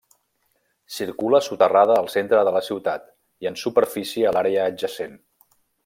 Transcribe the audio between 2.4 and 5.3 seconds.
de la ciutat i en superfície a l'àrea adjacent.